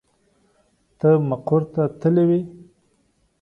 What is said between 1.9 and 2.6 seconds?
تللې وې.